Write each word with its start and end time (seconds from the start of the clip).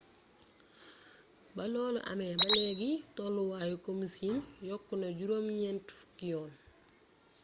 ba 1.55 1.63
loolu 1.73 1.99
amee 2.11 2.33
ba 2.41 2.45
léegi 2.55 2.91
tolluwaayu 3.15 3.75
komu 3.85 4.05
siin 4.15 4.37
yokku 4.69 4.93
na 5.01 5.07
juróom 5.17 5.47
ñenti 5.61 5.91
fukki 5.97 6.25
yoon 6.33 6.51